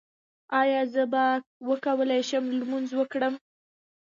ایا 0.61 0.81
زه 0.93 1.03
به 1.11 1.25
وکولی 1.69 2.21
شم 2.29 2.45
لمونځ 2.59 2.89
وکړم؟ 2.95 3.33